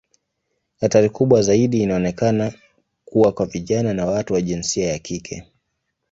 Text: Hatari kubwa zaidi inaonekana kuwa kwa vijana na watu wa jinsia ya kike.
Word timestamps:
Hatari 0.79 1.09
kubwa 1.09 1.41
zaidi 1.41 1.81
inaonekana 1.83 2.53
kuwa 3.05 3.31
kwa 3.31 3.45
vijana 3.45 3.93
na 3.93 4.05
watu 4.05 4.33
wa 4.33 4.41
jinsia 4.41 4.87
ya 4.89 4.99
kike. 4.99 5.45